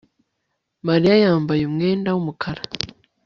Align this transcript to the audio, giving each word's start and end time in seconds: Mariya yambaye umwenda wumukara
Mariya 0.87 1.15
yambaye 1.23 1.61
umwenda 1.65 2.09
wumukara 2.15 2.61